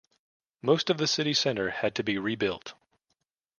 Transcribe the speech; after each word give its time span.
Most 0.63 0.89
of 0.89 0.97
the 0.97 1.05
city 1.05 1.35
centre 1.35 1.69
had 1.69 1.93
to 1.93 2.03
be 2.03 2.17
rebuilt. 2.17 2.73